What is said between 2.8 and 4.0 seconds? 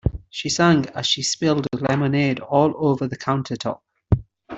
over the countertop.